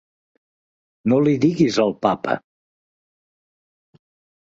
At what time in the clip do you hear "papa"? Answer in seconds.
2.09-2.37